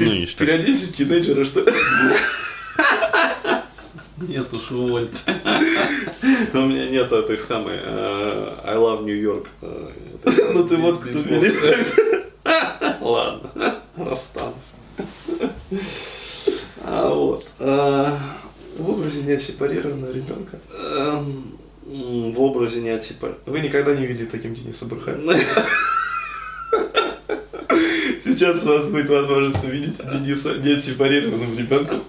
[0.00, 0.44] Ну, и что?
[0.44, 1.64] Переоделись в тинейджера, что?
[4.18, 5.20] Нет уж, увольте.
[6.52, 9.46] У меня нет этой самой э, I love New York.
[9.62, 9.90] э,
[10.52, 11.52] Ну ты вот кто бери.
[13.00, 13.50] Ладно,
[13.96, 14.72] расстанусь.
[16.82, 17.46] А вот.
[17.60, 18.16] э,
[18.78, 20.58] В образе неотсепарированного ребенка.
[20.96, 21.56] эм,
[21.86, 23.34] В образе не отсипали.
[23.46, 25.34] Вы никогда не видели таким Дениса Бурхаева.
[28.34, 32.02] Сейчас у вас будет возможность увидеть Дениса неотсепарированным ребенком.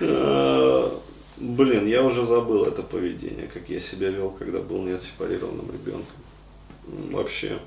[0.00, 0.90] Э,
[1.36, 6.16] Блин, я уже забыл это поведение, как я себя вел, когда был неотсепарированным ребенком.
[7.10, 7.58] Вообще.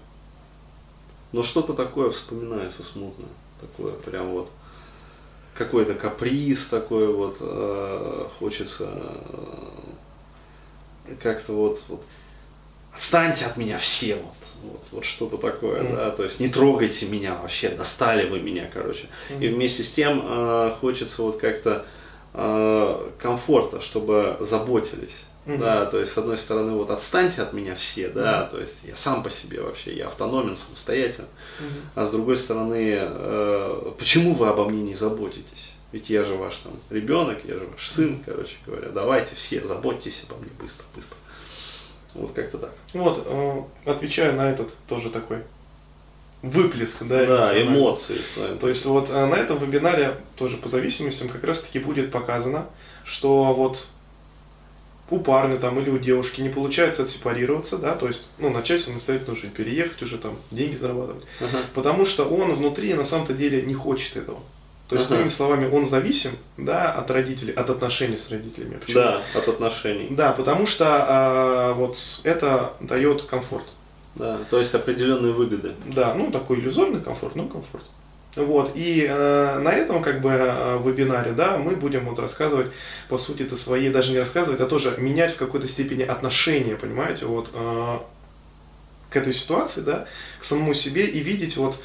[1.32, 3.26] Но что-то такое вспоминается смутно.
[3.62, 4.50] Такое прям вот
[5.54, 8.90] какой-то каприз такой вот э, хочется
[11.06, 12.04] э, как-то вот, вот
[12.96, 15.96] отстаньте от меня все вот, вот, вот что-то такое, Мгм.
[15.96, 19.08] да, то есть не трогайте меня вообще, достали вы меня, короче.
[19.40, 21.86] И вместе с тем э, хочется вот как-то
[22.34, 25.24] э, комфорта, чтобы заботились.
[25.46, 25.60] Мгм.
[25.60, 28.96] Да, то есть, с одной стороны, вот отстаньте от меня все, да, то есть я
[28.96, 31.28] сам по себе вообще, я автономен, самостоятелен.
[31.94, 35.72] А с другой стороны, э, почему вы обо мне не заботитесь?
[35.92, 38.90] Ведь я же ваш там ребенок, я же ваш сын, короче говоря.
[38.90, 41.16] Давайте все, заботьтесь обо мне быстро, быстро.
[42.16, 42.72] Вот как-то так.
[42.94, 45.40] Вот, э, отвечая на этот тоже такой
[46.42, 48.20] выплеск, да, Да, эмоции.
[48.36, 48.56] да.
[48.56, 52.68] То есть вот э, на этом вебинаре тоже по зависимостям как раз таки будет показано,
[53.04, 53.88] что вот
[55.10, 59.36] у парня там или у девушки не получается отсепарироваться, да, то есть, ну, начать самостоятельно
[59.36, 61.24] жить, переехать уже там, деньги зарабатывать.
[61.40, 61.60] Ага.
[61.76, 64.40] Потому что он внутри на самом-то деле не хочет этого.
[64.88, 65.16] То есть, Ага.
[65.16, 68.78] иными словами, он зависим, да, от родителей, от отношений с родителями.
[68.78, 69.02] Почему?
[69.02, 70.08] Да, от отношений.
[70.12, 73.66] Да, потому что а, вот это дает комфорт.
[74.14, 75.74] Да, то есть определенные выгоды.
[75.86, 77.84] Да, ну такой иллюзорный комфорт, но комфорт.
[78.36, 82.68] Вот, и э, на этом как бы э, вебинаре, да, мы будем вот рассказывать,
[83.08, 87.28] по сути, это свои, даже не рассказывать, а тоже менять в какой-то степени отношения, понимаете,
[87.28, 87.98] вот э,
[89.10, 90.06] к этой ситуации, да,
[90.40, 91.78] к самому себе и видеть вот э,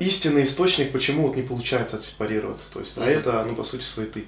[0.00, 4.06] истинный источник, почему вот не получается отсепарироваться, то есть, а это, ну, по сути, свой
[4.06, 4.24] ты.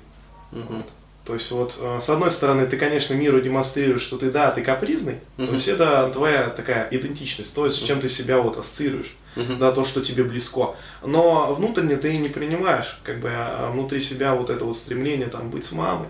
[1.24, 4.62] То есть вот, э, с одной стороны, ты, конечно, миру демонстрируешь, что ты, да, ты
[4.62, 5.54] капризный, то Мгм.
[5.56, 9.58] есть это твоя такая идентичность, то, с чем ты себя вот ассоциируешь, Мгм.
[9.58, 10.74] да, то, что тебе близко.
[11.04, 15.50] Но внутренне ты не принимаешь, как бы, а внутри себя вот это вот стремление, там,
[15.50, 16.08] быть с мамой,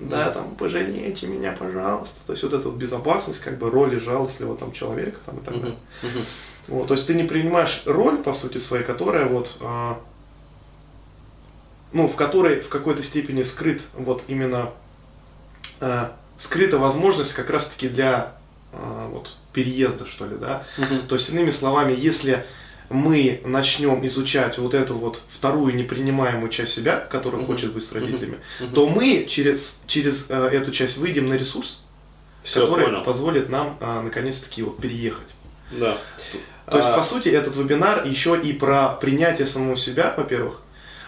[0.00, 2.16] да, там, пожалейте меня, пожалуйста.
[2.26, 5.60] То есть вот эта вот безопасность, как бы, роли жалостливого там человека, там, и так
[5.60, 5.78] далее.
[6.68, 9.98] Вот, то есть ты не принимаешь роль, по сути своей, которая вот, а,
[11.92, 14.70] ну, в которой в какой-то степени скрыт вот именно,
[15.80, 18.34] а, скрыта возможность как раз-таки для
[18.74, 20.64] а, вот переезда, что ли, да.
[21.08, 22.44] То есть, иными словами, если
[22.90, 27.46] мы начнем изучать вот эту вот вторую непринимаемую часть себя, которая Мгм.
[27.46, 28.72] хочет быть с родителями, Мгм.
[28.74, 31.82] то мы через, через э, эту часть выйдем на ресурс,
[32.44, 33.02] Всё, который понял.
[33.04, 35.28] позволит нам а, наконец-таки вот переехать.
[35.70, 35.98] Да.
[36.70, 40.60] То есть, А, по сути, этот вебинар еще и про принятие самого себя, во-первых,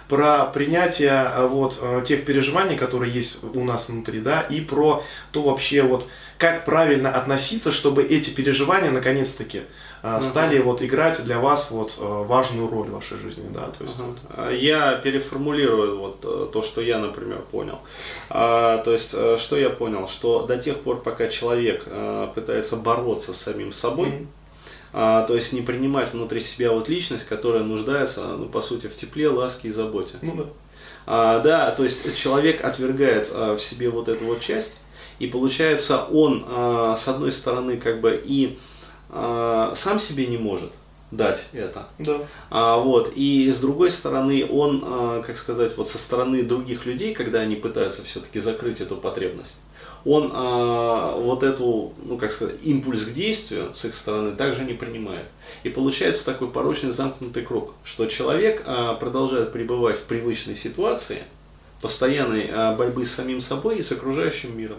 [0.08, 5.04] про принятие а, вот э, тех переживаний, которые есть у нас внутри, да, и про
[5.32, 9.62] то вообще вот как правильно относиться, чтобы эти переживания наконец-таки
[10.02, 10.20] Мгм.
[10.22, 13.96] стали вот играть для вас вот э, важную роль в вашей жизни, да, то есть
[13.98, 14.08] Ага.
[14.08, 14.18] вот.
[14.36, 17.78] А Я переформулирую вот э, то, что я, например, понял.
[18.30, 22.76] А, то есть, э, что я понял, что до тех пор, пока человек э, пытается
[22.76, 24.26] бороться с самим собой,
[24.92, 28.96] а, то есть не принимать внутри себя вот личность, которая нуждается, ну, по сути, в
[28.96, 30.14] тепле, ласке и заботе.
[30.22, 30.44] Ну да.
[31.06, 34.76] А, да, то есть человек отвергает а, в себе вот эту вот часть,
[35.18, 38.58] и получается он, а, с одной стороны, как бы и
[39.12, 40.72] а, сам себе не может
[41.10, 42.18] дать это, Да.
[42.50, 47.14] а, вот, и с другой стороны, он, а, как сказать, вот со стороны других людей,
[47.14, 49.60] когда они пытаются все-таки закрыть эту потребность,
[50.04, 54.72] он а, вот эту, ну как сказать, импульс к действию с их стороны также не
[54.72, 55.26] принимает.
[55.62, 61.24] И получается такой порочный замкнутый круг, что человек а, продолжает пребывать в привычной ситуации,
[61.82, 64.78] постоянной а, борьбы с самим собой и с окружающим миром.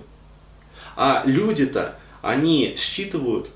[0.96, 3.50] А люди-то, они считывают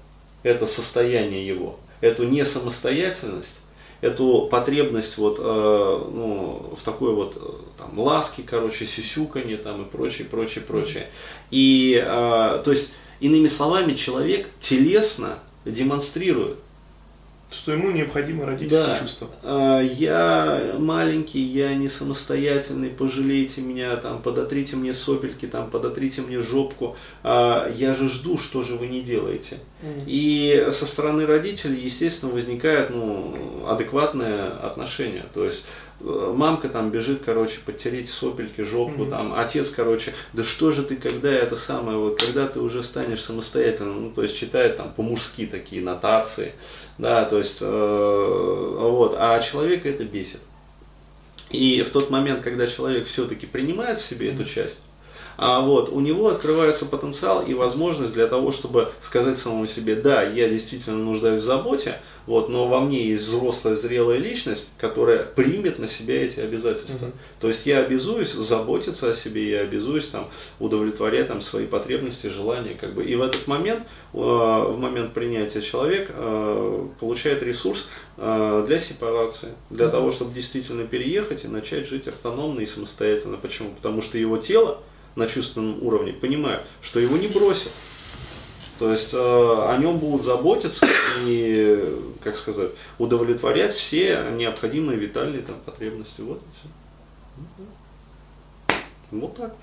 [0.46, 3.58] это состояние его, эту несамостоятельность,
[4.02, 7.40] эту потребность вот, э, ну, в такой вот э,
[7.80, 11.10] там, ласке, короче, сюсюканье там и прочее, прочее, прочее.
[11.50, 16.60] И, э, то есть, иными словами, человек телесно демонстрирует,
[17.52, 19.00] Что ему необходимо родительское Да.
[19.00, 19.30] чувство.
[19.44, 26.42] а, я маленький, я не самостоятельный, пожалейте меня, там, подотрите мне сопельки, там, подотрите мне
[26.42, 29.60] жопку, а, я же жду, что же вы не делаете.
[30.08, 35.26] И со стороны родителей, естественно, возникает ну, адекватное отношение.
[35.34, 35.68] То есть
[36.06, 39.10] мамка там бежит, короче, потереть сопельки, жопку, mm-hmm.
[39.10, 43.24] там, отец, короче, да что же ты, когда это самое, вот, когда ты уже станешь
[43.24, 46.54] самостоятельным, ну, то есть читает там по-мужски такие нотации,
[46.98, 50.42] да, то есть, э, вот, а человека это бесит.
[51.50, 54.36] И в тот момент, когда человек все-таки принимает в себе mm-hmm.
[54.36, 54.82] эту часть,
[55.38, 60.24] а вот, у него открывается потенциал и возможность для того, чтобы сказать самому себе, да,
[60.24, 65.78] я действительно нуждаюсь в заботе, вот, но во мне есть взрослая, зрелая личность, которая примет
[65.78, 67.08] на себя эти обязательства.
[67.08, 67.14] Uh-huh.
[67.40, 70.30] То есть я обязуюсь заботиться о себе, я обязуюсь там,
[70.60, 72.76] удовлетворять там, свои потребности, желания.
[72.80, 73.06] Как бы.
[73.06, 73.84] И в этот момент,
[74.14, 79.92] э, в момент принятия человек э, получает ресурс э, для сепарации, для uh-huh.
[79.92, 83.38] того, чтобы действительно переехать и начать жить автономно и самостоятельно.
[83.38, 83.70] Почему?
[83.70, 84.80] Потому что его тело,
[85.16, 87.72] на чувственном уровне понимают, что его не бросят.
[88.80, 90.86] То есть э, о нем будут заботиться
[91.26, 96.22] и, как сказать, удовлетворять все необходимые витальные там, потребности.
[96.22, 96.70] Вот и все.
[99.12, 99.56] Вот так.